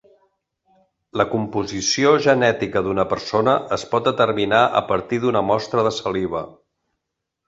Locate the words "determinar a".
4.09-4.81